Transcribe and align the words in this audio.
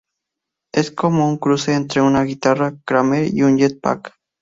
Es 0.73 0.89
como 0.89 1.29
un 1.29 1.37
cruce 1.37 1.75
entre 1.75 2.01
una 2.01 2.23
guitarra 2.23 2.75
Kramer 2.85 3.31
y 3.35 3.43
un 3.43 3.57
jet 3.59 3.79
pack". 3.79 4.11